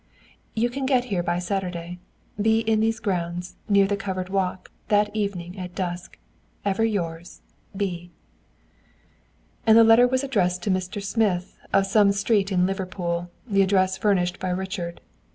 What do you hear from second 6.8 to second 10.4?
yours, "B." And the letter was